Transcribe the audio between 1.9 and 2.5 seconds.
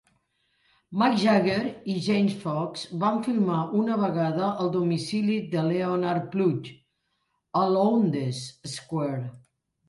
i James